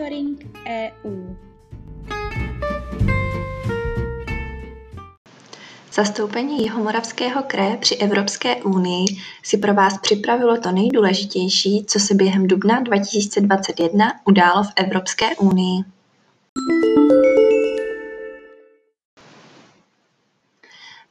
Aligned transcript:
Monitoring 0.00 0.56
EU 0.66 1.36
Zastoupení 5.92 6.62
Jihomoravského 6.62 7.42
kraje 7.42 7.76
při 7.76 7.94
Evropské 7.96 8.56
unii 8.56 9.04
si 9.42 9.58
pro 9.58 9.74
vás 9.74 9.98
připravilo 9.98 10.56
to 10.60 10.72
nejdůležitější, 10.72 11.84
co 11.88 11.98
se 11.98 12.14
během 12.14 12.46
dubna 12.46 12.80
2021 12.80 14.12
událo 14.26 14.62
v 14.62 14.72
Evropské 14.76 15.36
unii. 15.36 15.84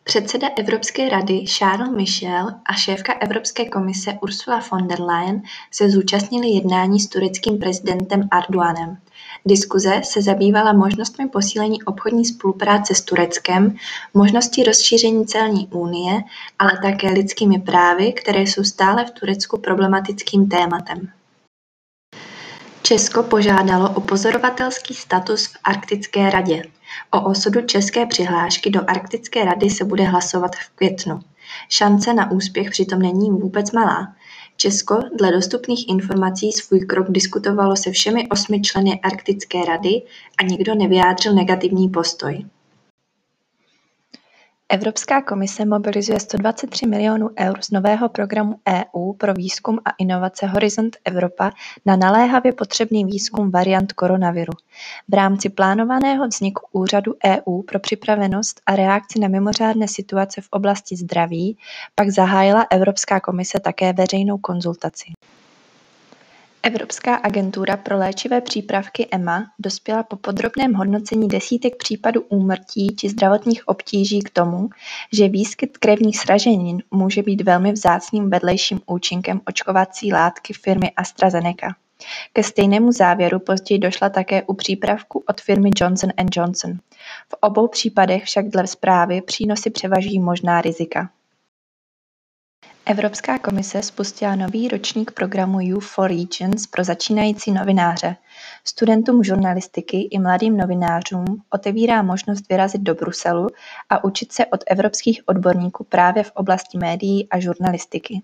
Předseda 0.09 0.47
Evropské 0.57 1.09
rady 1.09 1.45
Charles 1.45 1.89
Michel 1.95 2.47
a 2.65 2.73
šéfka 2.73 3.13
Evropské 3.13 3.69
komise 3.69 4.13
Ursula 4.21 4.61
von 4.71 4.87
der 4.87 5.01
Leyen 5.01 5.41
se 5.71 5.89
zúčastnili 5.89 6.47
jednání 6.47 6.99
s 6.99 7.07
tureckým 7.07 7.57
prezidentem 7.57 8.29
Erdoganem. 8.31 8.97
Diskuze 9.45 10.01
se 10.03 10.21
zabývala 10.21 10.73
možnostmi 10.73 11.27
posílení 11.27 11.83
obchodní 11.83 12.25
spolupráce 12.25 12.95
s 12.95 13.01
Tureckem, 13.01 13.75
možností 14.13 14.63
rozšíření 14.63 15.25
celní 15.25 15.67
unie, 15.67 16.21
ale 16.59 16.71
také 16.81 17.07
lidskými 17.11 17.59
právy, 17.59 18.13
které 18.13 18.41
jsou 18.41 18.63
stále 18.63 19.05
v 19.05 19.11
Turecku 19.11 19.57
problematickým 19.57 20.49
tématem. 20.49 21.09
Česko 22.81 23.23
požádalo 23.23 23.89
o 23.93 24.01
pozorovatelský 24.01 24.93
status 24.93 25.47
v 25.47 25.57
Arktické 25.63 26.29
radě. 26.29 26.63
O 27.11 27.21
osudu 27.21 27.61
české 27.61 28.05
přihlášky 28.05 28.69
do 28.69 28.89
Arktické 28.89 29.45
rady 29.45 29.69
se 29.69 29.85
bude 29.85 30.03
hlasovat 30.03 30.55
v 30.55 30.69
květnu. 30.75 31.19
Šance 31.69 32.13
na 32.13 32.31
úspěch 32.31 32.69
přitom 32.69 32.99
není 32.99 33.29
vůbec 33.31 33.71
malá. 33.71 34.15
Česko 34.57 34.99
dle 35.17 35.31
dostupných 35.31 35.89
informací 35.89 36.51
svůj 36.51 36.79
krok 36.79 37.07
diskutovalo 37.09 37.75
se 37.75 37.91
všemi 37.91 38.27
osmi 38.27 38.61
členy 38.61 38.99
Arktické 39.03 39.65
rady 39.65 40.01
a 40.39 40.43
nikdo 40.43 40.75
nevyjádřil 40.75 41.33
negativní 41.33 41.89
postoj. 41.89 42.45
Evropská 44.71 45.21
komise 45.21 45.65
mobilizuje 45.65 46.19
123 46.19 46.87
milionů 46.87 47.29
eur 47.39 47.61
z 47.61 47.71
nového 47.71 48.09
programu 48.09 48.55
EU 48.69 49.13
pro 49.13 49.33
výzkum 49.33 49.79
a 49.85 49.89
inovace 49.97 50.45
Horizont 50.45 50.97
Evropa 51.05 51.51
na 51.85 51.95
naléhavě 51.95 52.53
potřebný 52.53 53.05
výzkum 53.05 53.51
variant 53.51 53.93
koronaviru. 53.93 54.53
V 55.07 55.13
rámci 55.13 55.49
plánovaného 55.49 56.27
vzniku 56.27 56.67
Úřadu 56.71 57.13
EU 57.25 57.61
pro 57.61 57.79
připravenost 57.79 58.61
a 58.65 58.75
reakci 58.75 59.19
na 59.19 59.27
mimořádné 59.27 59.87
situace 59.87 60.41
v 60.41 60.47
oblasti 60.51 60.95
zdraví 60.95 61.57
pak 61.95 62.09
zahájila 62.09 62.67
Evropská 62.69 63.19
komise 63.19 63.59
také 63.59 63.93
veřejnou 63.93 64.37
konzultaci. 64.37 65.05
Evropská 66.63 67.15
agentura 67.15 67.77
pro 67.77 67.97
léčivé 67.97 68.41
přípravky 68.41 69.07
EMA 69.11 69.45
dospěla 69.59 70.03
po 70.03 70.15
podrobném 70.15 70.73
hodnocení 70.73 71.27
desítek 71.27 71.75
případů 71.75 72.21
úmrtí 72.21 72.95
či 72.95 73.09
zdravotních 73.09 73.67
obtíží 73.67 74.21
k 74.21 74.29
tomu, 74.29 74.69
že 75.13 75.29
výskyt 75.29 75.77
krevních 75.77 76.19
sraženin 76.19 76.83
může 76.91 77.23
být 77.23 77.41
velmi 77.41 77.71
vzácným 77.71 78.29
vedlejším 78.29 78.81
účinkem 78.85 79.41
očkovací 79.45 80.13
látky 80.13 80.53
firmy 80.53 80.91
AstraZeneca. 80.91 81.75
Ke 82.33 82.43
stejnému 82.43 82.91
závěru 82.91 83.39
později 83.39 83.79
došla 83.79 84.09
také 84.09 84.43
u 84.43 84.53
přípravku 84.53 85.23
od 85.27 85.41
firmy 85.41 85.69
Johnson 85.75 86.09
Johnson. 86.35 86.73
V 87.29 87.33
obou 87.41 87.67
případech 87.67 88.23
však 88.23 88.49
dle 88.49 88.67
zprávy 88.67 89.21
přínosy 89.21 89.69
převažují 89.69 90.19
možná 90.19 90.61
rizika. 90.61 91.09
Evropská 92.85 93.39
komise 93.39 93.83
spustila 93.83 94.35
nový 94.35 94.67
ročník 94.67 95.11
programu 95.11 95.57
U 95.75 95.79
for 95.79 96.07
Regions 96.07 96.67
pro 96.67 96.83
začínající 96.83 97.51
novináře. 97.51 98.15
Studentům 98.65 99.23
žurnalistiky 99.23 100.07
i 100.11 100.19
mladým 100.19 100.57
novinářům 100.57 101.25
otevírá 101.49 102.01
možnost 102.01 102.49
vyrazit 102.49 102.81
do 102.81 102.95
Bruselu 102.95 103.47
a 103.89 104.03
učit 104.03 104.31
se 104.31 104.45
od 104.45 104.63
evropských 104.67 105.21
odborníků 105.25 105.83
právě 105.83 106.23
v 106.23 106.31
oblasti 106.35 106.77
médií 106.77 107.29
a 107.29 107.39
žurnalistiky. 107.39 108.21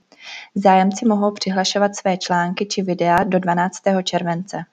Zájemci 0.56 1.06
mohou 1.06 1.32
přihlašovat 1.32 1.96
své 1.96 2.18
články 2.18 2.66
či 2.66 2.82
videa 2.82 3.24
do 3.24 3.40
12. 3.40 3.82
července. 4.04 4.64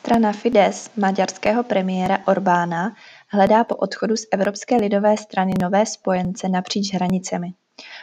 Strana 0.00 0.32
Fidesz 0.32 0.90
maďarského 0.96 1.62
premiéra 1.62 2.18
Orbána 2.26 2.96
hledá 3.28 3.64
po 3.64 3.74
odchodu 3.74 4.16
z 4.16 4.26
Evropské 4.32 4.76
lidové 4.76 5.16
strany 5.16 5.52
nové 5.62 5.86
spojence 5.86 6.48
napříč 6.48 6.94
hranicemi. 6.94 7.52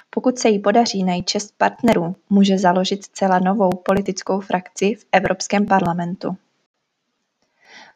Pokud 0.09 0.39
se 0.39 0.49
jí 0.49 0.59
podaří 0.59 1.03
najít 1.03 1.29
šest 1.29 1.53
partnerů, 1.57 2.15
může 2.29 2.57
založit 2.57 3.05
zcela 3.05 3.39
novou 3.39 3.69
politickou 3.69 4.39
frakci 4.39 4.95
v 4.95 5.05
Evropském 5.11 5.65
parlamentu. 5.65 6.37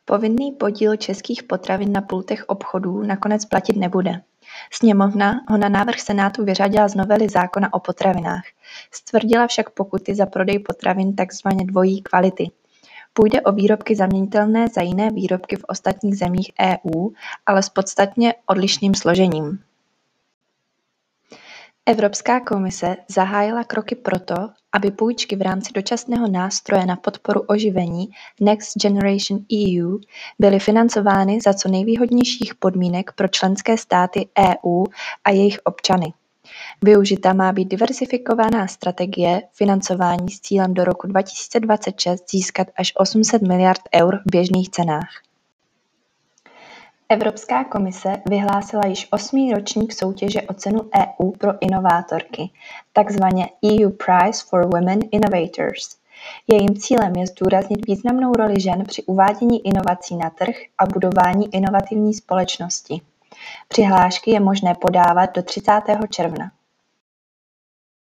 Povinný 0.06 0.52
podíl 0.52 0.96
českých 0.96 1.44
potravin 1.44 1.92
na 1.92 2.02
pultech 2.02 2.46
obchodů 2.48 3.04
nakonec 3.04 3.46
platit 3.46 3.76
nebude. 3.76 4.22
Sněmovna 4.72 5.42
ho 5.48 5.58
na 5.58 5.70
návrh 5.70 6.00
Senátu 6.00 6.46
vyřadila 6.46 6.88
z 6.88 6.96
novely 6.96 7.30
zákona 7.30 7.74
o 7.74 7.80
potravinách. 7.80 8.44
Stvrdila 8.92 9.48
však 9.48 9.70
pokuty 9.70 10.16
za 10.16 10.26
prodej 10.26 10.60
potravin 10.60 11.16
tzv. 11.16 11.48
dvojí 11.66 12.02
kvality. 12.02 12.52
Půjde 13.14 13.42
o 13.42 13.52
výrobky 13.52 13.96
zaměnitelné 13.96 14.68
za 14.68 14.82
jiné 14.82 15.10
výrobky 15.12 15.56
v 15.56 15.66
ostatních 15.68 16.18
zemích 16.18 16.52
EU, 16.60 17.10
ale 17.46 17.64
s 17.64 17.70
podstatně 17.70 18.34
odlišným 18.46 18.96
složením. 18.96 19.69
Evropská 21.90 22.40
komise 22.40 22.98
zahájila 23.08 23.64
kroky 23.64 23.96
proto, 23.96 24.36
aby 24.72 24.92
půjčky 24.92 25.36
v 25.36 25.42
rámci 25.42 25.74
dočasného 25.74 26.28
nástroje 26.28 26.86
na 26.86 26.96
podporu 26.96 27.42
oživení 27.42 28.10
Next 28.42 28.78
Generation 28.78 29.40
EU 29.54 29.98
byly 30.40 30.60
financovány 30.60 31.42
za 31.42 31.54
co 31.54 31.70
nejvýhodnějších 31.70 32.56
podmínek 32.56 33.12
pro 33.12 33.28
členské 33.28 33.78
státy 33.78 34.30
EU 34.40 34.84
a 35.24 35.30
jejich 35.32 35.60
občany. 35.64 36.14
Využita 36.84 37.34
má 37.34 37.52
být 37.52 37.68
diversifikovaná 37.68 38.68
strategie 38.68 39.42
financování 39.54 40.30
s 40.30 40.42
cílem 40.42 40.74
do 40.74 40.84
roku 40.84 41.08
2026 41.08 42.24
získat 42.32 42.68
až 42.78 42.92
800 42.96 43.42
miliard 43.42 43.82
eur 43.96 44.20
v 44.28 44.32
běžných 44.32 44.70
cenách. 44.70 45.29
Evropská 47.12 47.64
komise 47.64 48.14
vyhlásila 48.26 48.86
již 48.86 49.08
osmý 49.12 49.54
ročník 49.54 49.94
soutěže 49.94 50.42
o 50.42 50.54
cenu 50.54 50.80
EU 50.96 51.32
pro 51.32 51.52
inovátorky, 51.62 52.50
takzvaně 52.94 53.50
EU 53.66 53.90
Prize 53.90 54.44
for 54.50 54.66
Women 54.74 55.00
Innovators. 55.12 55.96
Jejím 56.48 56.78
cílem 56.80 57.16
je 57.16 57.28
zdůraznit 57.28 57.88
významnou 57.88 58.34
roli 58.34 58.62
žen 58.62 58.84
při 58.86 59.04
uvádění 59.04 59.68
inovací 59.68 60.16
na 60.16 60.30
trh 60.30 60.56
a 60.78 60.86
budování 60.86 61.56
inovativní 61.56 62.14
společnosti. 62.14 63.02
Přihlášky 63.68 64.32
je 64.32 64.40
možné 64.40 64.76
podávat 64.76 65.36
do 65.36 65.44
30. 65.44 65.82
června. 66.10 66.52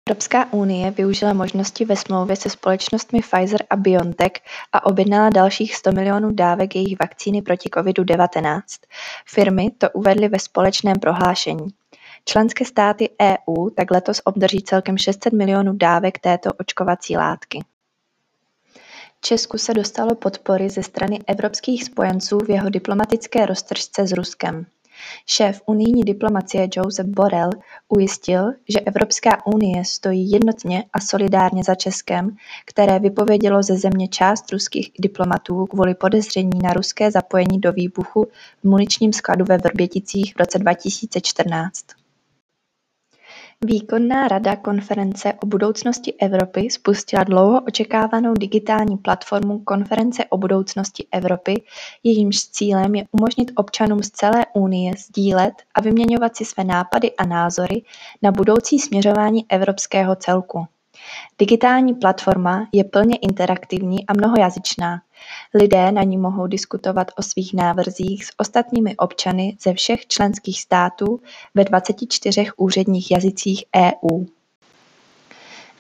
Evropská 0.10 0.54
unie 0.54 0.92
využila 0.92 1.34
možnosti 1.34 1.86
ve 1.86 1.96
smlouvě 1.96 2.36
se 2.36 2.50
společnostmi 2.50 3.22
Pfizer 3.22 3.64
a 3.70 3.76
BioNTech 3.76 4.32
a 4.74 4.86
objednala 4.86 5.30
dalších 5.30 5.76
100 5.76 5.92
milionů 5.92 6.32
dávek 6.32 6.76
jejich 6.76 7.00
vakcíny 7.00 7.42
proti 7.42 7.70
COVID-19. 7.70 8.62
Firmy 9.26 9.72
to 9.78 9.90
uvedly 9.90 10.28
ve 10.28 10.40
společném 10.40 11.00
prohlášení. 11.00 11.68
Členské 12.26 12.66
státy 12.66 13.10
EU 13.22 13.70
tak 13.70 13.92
letos 13.92 14.22
obdrží 14.24 14.62
celkem 14.62 14.98
600 14.98 15.34
milionů 15.34 15.74
dávek 15.74 16.20
této 16.20 16.50
očkovací 16.60 17.18
látky. 17.18 17.64
Česku 19.22 19.58
se 19.58 19.74
dostalo 19.74 20.16
podpory 20.16 20.70
ze 20.70 20.84
strany 20.84 21.20
evropských 21.28 21.84
spojenců 21.84 22.38
v 22.38 22.50
jeho 22.50 22.70
diplomatické 22.70 23.46
roztržce 23.46 24.08
s 24.08 24.12
Ruskem. 24.12 24.66
Šéf 25.26 25.62
unijní 25.66 26.04
diplomacie 26.04 26.68
Josep 26.76 27.08
Borrell 27.08 27.50
ujistil, 27.90 28.52
že 28.70 28.80
Evropská 28.80 29.46
unie 29.46 29.86
stojí 29.86 30.32
jednotně 30.32 30.84
a 30.94 31.00
solidárně 31.00 31.64
za 31.64 31.76
Českem, 31.76 32.36
které 32.66 33.00
vypovědělo 33.00 33.64
ze 33.64 33.78
země 33.78 34.08
část 34.08 34.52
ruských 34.52 34.92
diplomatů 35.00 35.66
kvůli 35.66 35.96
podezření 35.96 36.60
na 36.64 36.74
ruské 36.74 37.12
zapojení 37.12 37.60
do 37.60 37.72
výbuchu 37.72 38.28
v 38.64 38.64
muničním 38.64 39.14
skladu 39.14 39.46
ve 39.46 39.58
Vrběticích 39.58 40.34
v 40.36 40.40
roce 40.40 40.60
2014. 40.60 42.03
Výkonná 43.66 44.28
rada 44.28 44.56
Konference 44.56 45.34
o 45.34 45.46
budoucnosti 45.46 46.14
Evropy 46.14 46.70
spustila 46.70 47.24
dlouho 47.24 47.62
očekávanou 47.62 48.34
digitální 48.34 48.98
platformu 48.98 49.60
Konference 49.60 50.26
o 50.26 50.38
budoucnosti 50.38 51.06
Evropy, 51.12 51.64
jejímž 52.04 52.38
cílem 52.38 52.96
je 52.96 53.06
umožnit 53.12 53.52
občanům 53.56 54.04
z 54.04 54.12
celé 54.12 54.46
Unie 54.54 54.94
sdílet 54.98 55.54
a 55.76 55.82
vyměňovat 55.82 56.36
si 56.36 56.46
své 56.46 56.64
nápady 56.64 57.12
a 57.16 57.26
názory 57.26 57.82
na 58.22 58.32
budoucí 58.32 58.80
směřování 58.80 59.46
evropského 59.50 60.16
celku. 60.16 60.68
Digitální 61.40 61.94
platforma 61.94 62.68
je 62.72 62.84
plně 62.84 63.18
interaktivní 63.18 64.08
a 64.08 64.14
mnohojazyčná. 64.14 65.02
Lidé 65.54 65.92
na 65.92 66.04
ní 66.04 66.18
mohou 66.18 66.48
diskutovat 66.48 67.12
o 67.18 67.22
svých 67.22 67.54
návrzích 67.54 68.26
s 68.26 68.32
ostatními 68.38 68.96
občany 68.98 69.58
ze 69.62 69.74
všech 69.74 70.08
členských 70.08 70.62
států 70.62 71.20
ve 71.56 71.64
24 71.64 72.48
úředních 72.58 73.12
jazycích 73.12 73.64
EU. 73.76 74.26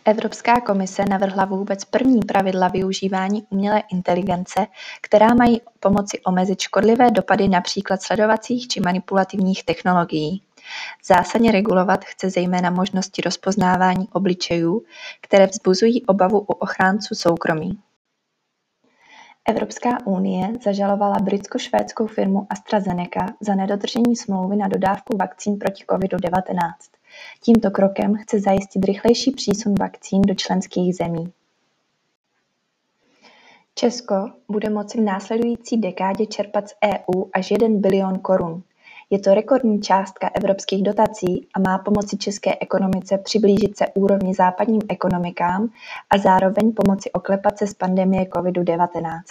Evropská 0.05 0.61
komise 0.61 1.05
navrhla 1.09 1.45
vůbec 1.45 1.85
první 1.85 2.19
pravidla 2.19 2.67
využívání 2.67 3.43
umělé 3.49 3.83
inteligence, 3.91 4.67
která 5.01 5.33
mají 5.33 5.61
pomoci 5.79 6.19
omezit 6.21 6.61
škodlivé 6.61 7.11
dopady 7.11 7.47
například 7.47 8.01
sledovacích 8.01 8.67
či 8.67 8.79
manipulativních 8.79 9.63
technologií. 9.63 10.41
Zásadně 11.05 11.51
regulovat 11.51 12.05
chce 12.05 12.29
zejména 12.29 12.69
možnosti 12.69 13.21
rozpoznávání 13.21 14.07
obličejů, 14.13 14.83
které 15.21 15.47
vzbuzují 15.47 16.05
obavu 16.05 16.39
u 16.39 16.51
ochránců 16.51 17.15
soukromí. 17.15 17.79
Evropská 19.49 19.89
unie 20.05 20.53
zažalovala 20.63 21.15
britsko-švédskou 21.19 22.07
firmu 22.07 22.47
AstraZeneca 22.49 23.25
za 23.41 23.55
nedodržení 23.55 24.15
smlouvy 24.15 24.55
na 24.55 24.67
dodávku 24.67 25.17
vakcín 25.17 25.59
proti 25.59 25.83
COVID-19. 25.83 26.71
Tímto 27.41 27.71
krokem 27.71 28.15
chce 28.15 28.39
zajistit 28.39 28.85
rychlejší 28.85 29.31
přísun 29.31 29.75
vakcín 29.79 30.21
do 30.21 30.35
členských 30.35 30.95
zemí. 30.95 31.33
Česko 33.75 34.15
bude 34.47 34.69
moci 34.69 34.97
v 34.97 35.01
následující 35.01 35.77
dekádě 35.77 36.25
čerpat 36.25 36.67
z 36.67 36.73
EU 36.83 37.23
až 37.33 37.51
1 37.51 37.67
bilion 37.71 38.19
korun. 38.19 38.63
Je 39.13 39.19
to 39.19 39.33
rekordní 39.33 39.81
částka 39.81 40.29
evropských 40.33 40.83
dotací 40.83 41.47
a 41.53 41.59
má 41.59 41.77
pomoci 41.77 42.17
české 42.17 42.57
ekonomice 42.59 43.17
přiblížit 43.17 43.77
se 43.77 43.87
úrovni 43.87 44.33
západním 44.33 44.81
ekonomikám 44.89 45.69
a 46.09 46.17
zároveň 46.17 46.73
pomoci 46.73 47.11
oklepat 47.11 47.57
se 47.57 47.67
z 47.67 47.73
pandemie 47.73 48.23
COVID-19. 48.23 49.21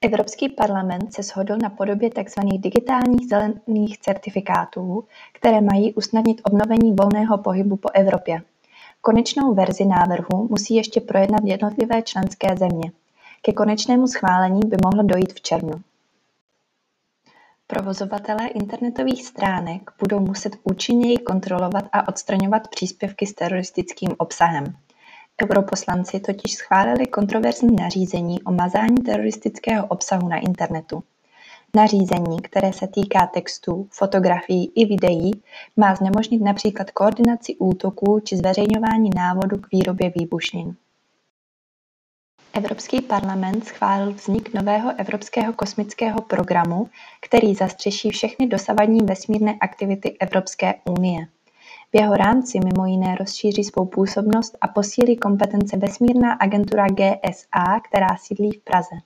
Evropský 0.00 0.48
parlament 0.48 1.14
se 1.14 1.22
shodl 1.22 1.56
na 1.62 1.70
podobě 1.70 2.10
tzv. 2.10 2.40
digitálních 2.58 3.28
zelených 3.28 3.98
certifikátů, 3.98 5.04
které 5.32 5.60
mají 5.60 5.94
usnadnit 5.94 6.40
obnovení 6.44 6.92
volného 6.92 7.38
pohybu 7.38 7.76
po 7.76 7.88
Evropě. 7.94 8.42
Konečnou 9.00 9.54
verzi 9.54 9.84
návrhu 9.84 10.48
musí 10.50 10.74
ještě 10.74 11.00
projednat 11.00 11.40
jednotlivé 11.44 12.02
členské 12.02 12.56
země. 12.56 12.92
Ke 13.42 13.52
konečnému 13.52 14.06
schválení 14.06 14.60
by 14.66 14.76
mohlo 14.84 15.02
dojít 15.02 15.32
v 15.32 15.40
červnu. 15.40 15.80
Provozovatelé 17.68 18.46
internetových 18.46 19.26
stránek 19.26 19.90
budou 19.98 20.20
muset 20.20 20.56
účinněji 20.64 21.18
kontrolovat 21.18 21.84
a 21.92 22.08
odstraňovat 22.08 22.68
příspěvky 22.68 23.26
s 23.26 23.34
teroristickým 23.34 24.10
obsahem. 24.18 24.64
Europoslanci 25.42 26.20
totiž 26.20 26.54
schválili 26.54 27.06
kontroverzní 27.06 27.76
nařízení 27.76 28.42
o 28.42 28.52
mazání 28.52 28.96
teroristického 28.96 29.86
obsahu 29.86 30.28
na 30.28 30.36
internetu. 30.36 31.02
Nařízení, 31.76 32.40
které 32.42 32.72
se 32.72 32.86
týká 32.86 33.26
textů, 33.26 33.88
fotografií 33.90 34.72
i 34.74 34.84
videí, 34.84 35.30
má 35.76 35.94
znemožnit 35.94 36.42
například 36.42 36.90
koordinaci 36.90 37.56
útoků 37.56 38.20
či 38.20 38.36
zveřejňování 38.36 39.10
návodu 39.16 39.56
k 39.56 39.72
výrobě 39.72 40.12
výbušnin. 40.18 40.76
Evropský 42.56 43.00
parlament 43.00 43.66
schválil 43.66 44.12
vznik 44.12 44.54
nového 44.54 44.92
Evropského 44.98 45.52
kosmického 45.52 46.20
programu, 46.20 46.88
který 47.20 47.54
zastřeší 47.54 48.10
všechny 48.10 48.46
dosavadní 48.46 49.00
vesmírné 49.04 49.56
aktivity 49.60 50.16
Evropské 50.20 50.74
unie. 50.98 51.26
V 51.92 52.00
jeho 52.00 52.14
rámci 52.14 52.58
mimo 52.64 52.86
jiné 52.86 53.16
rozšíří 53.20 53.64
svou 53.64 53.86
působnost 53.86 54.56
a 54.60 54.68
posílí 54.68 55.16
kompetence 55.16 55.76
vesmírná 55.76 56.32
agentura 56.32 56.86
GSA, 56.86 57.80
která 57.88 58.16
sídlí 58.16 58.50
v 58.50 58.64
Praze. 58.64 58.96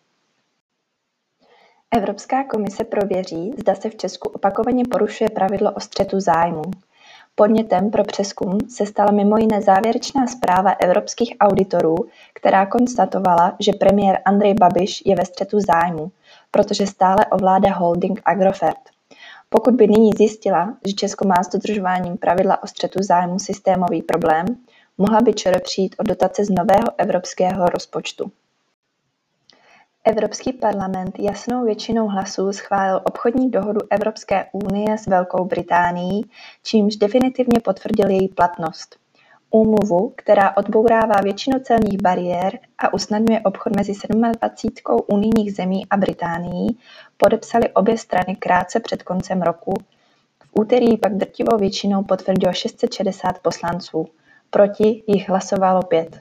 Evropská 1.96 2.44
komise 2.44 2.84
prověří, 2.84 3.52
zda 3.58 3.74
se 3.74 3.90
v 3.90 3.96
Česku 3.96 4.28
opakovaně 4.28 4.84
porušuje 4.90 5.30
pravidlo 5.30 5.72
o 5.72 5.80
střetu 5.80 6.20
zájmů. 6.20 6.62
Podnětem 7.40 7.90
pro 7.90 8.04
přeskum 8.04 8.58
se 8.68 8.86
stala 8.86 9.12
mimo 9.12 9.36
jiné 9.36 9.62
závěrečná 9.62 10.26
zpráva 10.26 10.70
evropských 10.70 11.36
auditorů, 11.40 11.94
která 12.34 12.66
konstatovala, 12.66 13.56
že 13.60 13.72
premiér 13.72 14.18
Andrej 14.24 14.54
Babiš 14.54 15.02
je 15.06 15.16
ve 15.16 15.24
střetu 15.24 15.58
zájmu, 15.60 16.12
protože 16.50 16.86
stále 16.86 17.26
ovládá 17.26 17.74
holding 17.74 18.20
Agrofert. 18.24 18.78
Pokud 19.48 19.74
by 19.74 19.88
nyní 19.88 20.10
zjistila, 20.16 20.74
že 20.86 20.92
Česko 20.92 21.28
má 21.28 21.42
s 21.42 21.48
dodržováním 21.48 22.16
pravidla 22.16 22.62
o 22.62 22.66
střetu 22.66 23.02
zájmu 23.02 23.38
systémový 23.38 24.02
problém, 24.02 24.46
mohla 24.98 25.20
by 25.20 25.32
ČR 25.32 25.60
přijít 25.60 25.94
o 25.98 26.02
dotace 26.02 26.44
z 26.44 26.50
nového 26.50 26.88
evropského 26.98 27.66
rozpočtu. 27.66 28.30
Evropský 30.04 30.52
parlament 30.52 31.18
jasnou 31.18 31.64
většinou 31.64 32.08
hlasů 32.08 32.52
schválil 32.52 33.00
obchodní 33.04 33.50
dohodu 33.50 33.80
Evropské 33.90 34.46
unie 34.52 34.98
s 34.98 35.06
Velkou 35.06 35.44
Británií, 35.44 36.30
čímž 36.62 36.96
definitivně 36.96 37.60
potvrdil 37.60 38.10
její 38.10 38.28
platnost. 38.28 38.96
Úmluvu, 39.50 40.12
která 40.16 40.56
odbourává 40.56 41.14
většinu 41.22 41.60
celních 41.60 42.02
bariér 42.02 42.58
a 42.78 42.94
usnadňuje 42.94 43.40
obchod 43.40 43.76
mezi 43.76 43.92
27 44.32 45.00
unijních 45.06 45.54
zemí 45.54 45.86
a 45.90 45.96
Británií, 45.96 46.78
podepsaly 47.16 47.68
obě 47.70 47.98
strany 47.98 48.36
krátce 48.36 48.80
před 48.80 49.02
koncem 49.02 49.42
roku, 49.42 49.74
v 50.38 50.60
úterý 50.60 50.98
pak 50.98 51.16
drtivou 51.16 51.58
většinou 51.58 52.02
potvrdilo 52.04 52.52
660 52.52 53.38
poslanců, 53.38 54.06
proti 54.50 55.02
jich 55.06 55.28
hlasovalo 55.28 55.82
pět. 55.82 56.20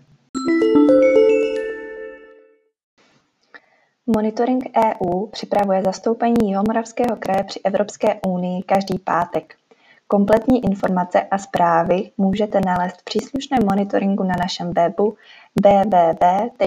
Monitoring 4.15 4.63
EU 4.77 5.27
připravuje 5.27 5.83
zastoupení 5.83 6.49
Jihomoravského 6.49 7.15
kraje 7.19 7.43
při 7.43 7.59
Evropské 7.63 8.19
unii 8.27 8.63
každý 8.63 8.99
pátek. 8.99 9.55
Kompletní 10.07 10.65
informace 10.65 11.21
a 11.21 11.37
zprávy 11.37 12.11
můžete 12.17 12.61
nalézt 12.65 13.01
v 13.01 13.03
příslušném 13.03 13.59
monitoringu 13.69 14.23
na 14.23 14.35
našem 14.39 14.73
webu 14.73 15.17
www.kjmk.eu 15.63 16.59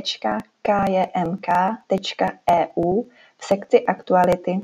v 3.38 3.44
sekci 3.44 3.84
Aktuality 3.86 4.60